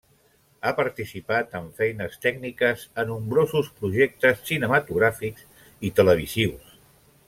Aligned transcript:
Ha 0.67 0.69
participat, 0.77 1.51
en 1.59 1.67
feines 1.81 2.17
tècniques, 2.25 2.87
a 3.03 3.07
nombrosos 3.11 3.71
projectes 3.83 4.43
cinematogràfics 4.51 5.49
i 5.91 5.97
televisius. 6.03 6.79